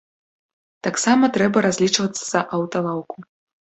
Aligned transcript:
Таксама 0.87 1.31
трэба 1.37 1.57
разлічвацца 1.69 2.21
за 2.25 2.45
аўталаўку. 2.61 3.33